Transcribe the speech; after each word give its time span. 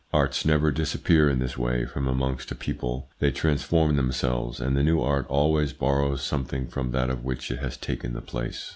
Arts 0.11 0.45
never 0.45 0.71
disappear 0.71 1.29
in 1.29 1.37
this 1.37 1.59
way 1.59 1.85
from 1.85 2.07
amongst 2.07 2.49
a 2.49 2.55
people; 2.55 3.07
they 3.19 3.29
transform 3.29 3.95
themselves, 3.97 4.59
and 4.59 4.75
the 4.75 4.81
new 4.81 4.99
art 4.99 5.27
always 5.29 5.73
borrows 5.73 6.23
some 6.23 6.43
thing 6.43 6.65
from 6.65 6.89
that 6.89 7.11
of 7.11 7.23
which 7.23 7.51
it 7.51 7.59
has 7.59 7.77
taken 7.77 8.13
the 8.13 8.21
place. 8.21 8.69